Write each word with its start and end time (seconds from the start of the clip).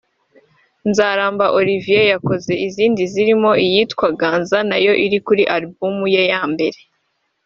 Nzaramba 0.89 1.45
Olivier 1.59 2.05
yakoze 2.13 2.51
izindi 2.67 3.01
zirimo 3.13 3.51
iyitwa 3.65 4.07
‘Ganza’ 4.19 4.59
nayo 4.69 4.93
iri 5.05 5.19
kuri 5.25 5.43
album 5.55 5.95
ye 6.13 6.23
ya 6.31 6.41
mbere 6.53 6.79